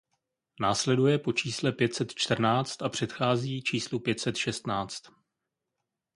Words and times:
Následuje 0.59 1.19
po 1.19 1.33
čísle 1.33 1.71
pět 1.71 1.93
set 1.93 2.11
čtrnáct 2.15 2.81
a 2.81 2.89
předchází 2.89 3.63
číslu 3.63 3.99
pět 3.99 4.19
set 4.19 4.37
šestnáct. 4.37 5.07